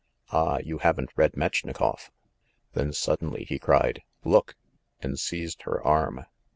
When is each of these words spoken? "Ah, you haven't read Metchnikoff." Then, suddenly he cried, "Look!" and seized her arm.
"Ah, 0.31 0.57
you 0.57 0.79
haven't 0.79 1.11
read 1.15 1.33
Metchnikoff." 1.37 2.09
Then, 2.73 2.91
suddenly 2.91 3.43
he 3.43 3.59
cried, 3.59 4.01
"Look!" 4.23 4.55
and 5.03 5.19
seized 5.19 5.61
her 5.61 5.79
arm. 5.85 6.25